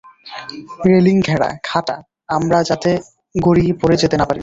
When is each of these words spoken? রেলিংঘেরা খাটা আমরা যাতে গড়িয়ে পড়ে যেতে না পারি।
রেলিংঘেরা 0.85 1.49
খাটা 1.63 1.95
আমরা 2.29 2.57
যাতে 2.69 2.91
গড়িয়ে 3.35 3.73
পড়ে 3.81 3.95
যেতে 3.97 4.15
না 4.17 4.25
পারি। 4.25 4.39